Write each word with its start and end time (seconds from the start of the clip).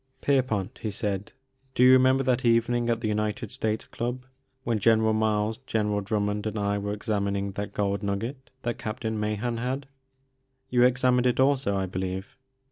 "Pierpont," 0.21 0.79
he 0.81 0.89
said," 0.89 1.31
do 1.75 1.83
you 1.83 1.91
remember 1.91 2.23
that 2.23 2.43
evening 2.43 2.89
at 2.89 3.01
the 3.01 3.07
United 3.07 3.51
States 3.51 3.85
Club 3.85 4.25
when 4.63 4.79
General 4.79 5.13
Miles, 5.13 5.59
General 5.67 6.01
Drummond, 6.01 6.47
and 6.47 6.57
I 6.57 6.79
were 6.79 6.91
examining 6.91 7.51
The 7.51 7.61
Maker 7.67 7.83
of 7.83 7.89
Moans. 8.01 8.01
7 8.01 8.01
that 8.01 8.01
gold 8.01 8.03
nugget 8.03 8.49
that 8.63 8.77
Captain 8.79 9.19
Mahan 9.19 9.57
had? 9.57 9.87
You 10.71 10.81
examined 10.81 11.27
it 11.27 11.39
also, 11.39 11.77
I 11.77 11.85
believe." 11.85 12.35